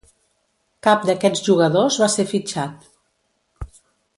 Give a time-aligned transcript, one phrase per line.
[0.87, 2.89] Cap d'aquests jugadors va ser fitxat.